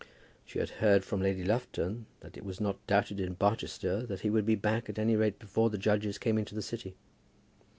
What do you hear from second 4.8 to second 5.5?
at any rate